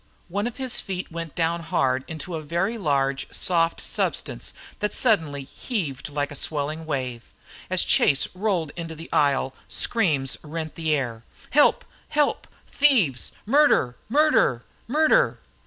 One 0.29 0.47
of 0.47 0.57
his 0.57 0.79
feet 0.79 1.11
went 1.11 1.35
down 1.35 1.59
hard 1.61 2.03
into 2.07 2.33
a 2.33 2.41
very 2.41 2.75
large, 2.75 3.27
soft 3.31 3.79
substance 3.79 4.51
that 4.79 4.93
suddenly 4.95 5.43
heaved 5.43 6.09
like 6.09 6.31
a 6.31 6.35
swelling 6.35 6.87
wave. 6.87 7.31
As 7.69 7.83
Chase 7.83 8.27
rolled 8.33 8.71
into 8.75 8.95
the 8.95 9.13
aisle 9.13 9.53
screams 9.67 10.37
rent 10.41 10.73
the 10.73 10.95
air. 10.95 11.23
"Help! 11.51 11.85
Help! 12.09 12.47
Thieves! 12.65 13.31
Murder! 13.45 13.95
Murder! 14.09 14.65
Murder!" 14.87 15.37